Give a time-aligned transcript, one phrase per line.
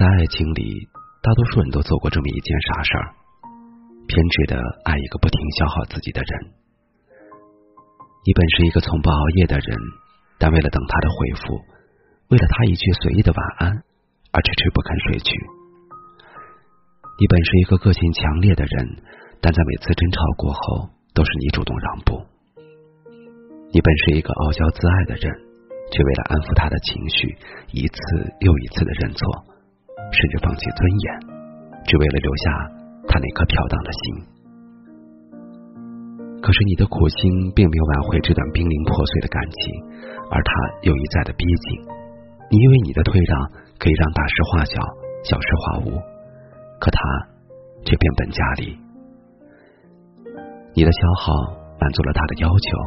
[0.00, 0.88] 在爱情里，
[1.20, 3.04] 大多数人都做过这么一件傻事儿：
[4.08, 4.56] 偏执的
[4.88, 6.56] 爱一个不停消耗自己的人。
[8.24, 9.76] 你本是一个从不熬夜的人，
[10.38, 11.52] 但为了等他的回复，
[12.32, 13.76] 为了他一句随意的晚安
[14.32, 15.36] 而迟迟不肯睡去。
[17.20, 19.04] 你本是一个个性强烈的人，
[19.42, 22.24] 但在每次争吵过后，都是你主动让步。
[23.68, 25.28] 你本是一个傲娇自爱的人，
[25.92, 27.36] 却为了安抚他的情绪，
[27.76, 28.00] 一次
[28.40, 29.44] 又一次的认错。
[30.10, 31.06] 甚至放弃尊严，
[31.86, 32.44] 只为了留下
[33.08, 34.02] 他那颗飘荡的心。
[36.42, 39.60] 可是你的苦心并没有挽回这段濒临破碎的感情，
[40.30, 40.50] 而他
[40.82, 41.80] 又一再的逼近。
[42.50, 43.38] 你以为你的退让
[43.78, 44.74] 可以让大事化小，
[45.22, 45.94] 小事化无，
[46.80, 46.98] 可他
[47.84, 48.76] 却变本加厉。
[50.74, 51.32] 你的消耗
[51.78, 52.78] 满足了他的要求，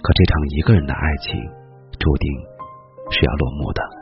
[0.00, 1.36] 可这场一个人的爱情
[1.98, 2.32] 注定
[3.10, 3.99] 是要落幕的。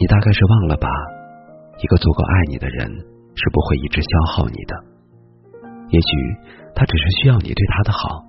[0.00, 0.88] 你大概是忘了吧？
[1.76, 2.88] 一个足够爱你的人
[3.36, 4.72] 是不会一直消耗你的。
[5.92, 6.08] 也许
[6.74, 8.24] 他只是需要你对他的好，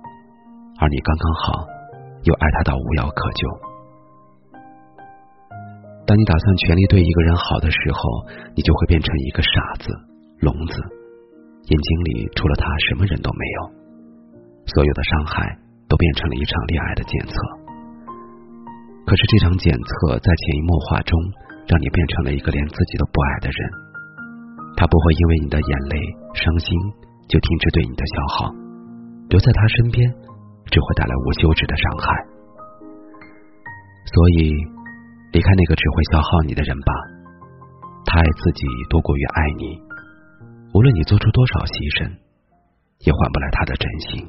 [0.76, 1.64] 而你刚刚好
[2.24, 3.48] 又爱他到无药可救。
[6.04, 8.00] 当你打算全力对一个人好的时候，
[8.52, 9.88] 你就会变成一个傻子、
[10.44, 10.76] 聋子，
[11.72, 13.80] 眼睛里除了他什么人都没有。
[14.68, 15.56] 所有的伤害
[15.88, 17.32] 都变成了一场恋爱的检测。
[19.06, 21.16] 可是这场检测在潜移默化中。
[21.66, 23.60] 让你变成了一个连自己都不爱的人，
[24.76, 25.96] 他不会因为你的眼泪
[26.34, 26.68] 伤心
[27.28, 28.52] 就停止对你的消耗，
[29.30, 30.10] 留在他身边
[30.66, 32.06] 只会带来无休止的伤害。
[34.12, 34.52] 所以，
[35.32, 36.92] 离开那个只会消耗你的人吧。
[38.04, 39.80] 他爱自己多过于爱你，
[40.74, 42.10] 无论你做出多少牺牲，
[43.06, 44.28] 也换不来他的真心。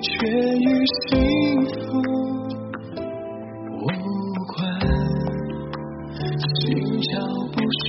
[0.00, 1.76] 却与幸福
[3.72, 3.84] 无
[4.52, 4.56] 关
[6.54, 6.64] 心
[7.00, 7.14] 照
[7.52, 7.84] 不宣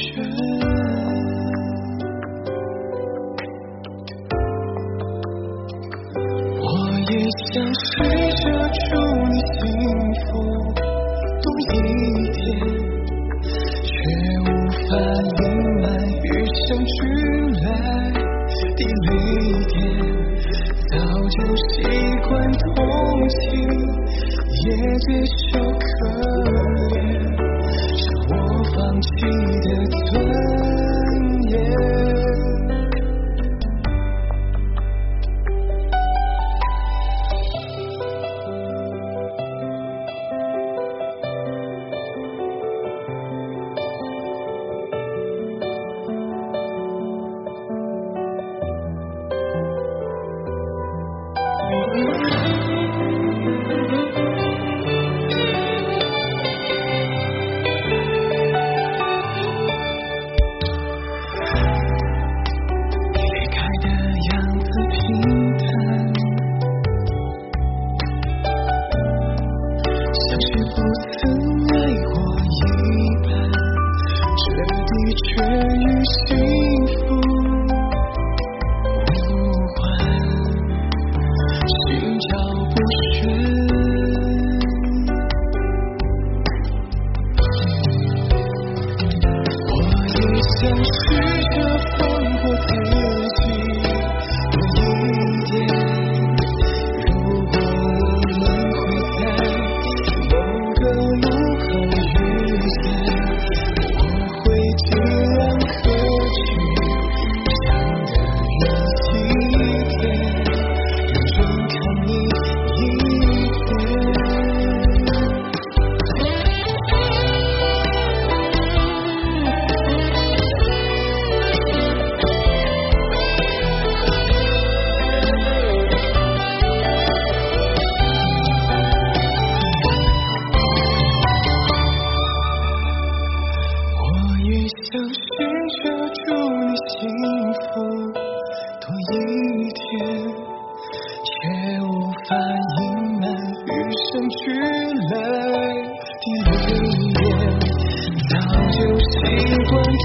[6.62, 6.66] 我
[7.09, 7.13] 也
[7.51, 7.85] 想试
[8.35, 8.88] 着祝
[9.29, 9.62] 你幸
[10.24, 10.29] 福
[11.41, 11.75] 多一
[12.31, 12.38] 点
[13.84, 13.95] 却
[14.39, 14.44] 无
[14.88, 14.89] 法
[15.39, 15.41] 隐
[15.81, 15.85] 瞒
[16.24, 16.95] 与生俱
[17.63, 17.66] 来
[18.75, 19.12] 的泪
[19.68, 20.06] 点
[21.38, 21.84] 不习
[22.28, 23.62] 惯同情
[24.66, 26.37] 也接受可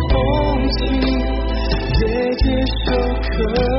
[0.08, 0.80] 同情
[2.00, 2.44] 也接
[2.84, 3.71] 受可